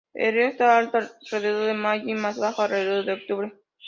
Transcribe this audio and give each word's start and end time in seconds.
El 0.15 0.33
río 0.33 0.47
está 0.47 0.79
alto 0.79 0.97
alrededor 0.97 1.67
de 1.67 1.75
mayo 1.75 2.05
y 2.09 2.15
más 2.15 2.39
bajo 2.39 2.63
alrededor 2.63 3.05
de 3.05 3.13
octubre. 3.13 3.53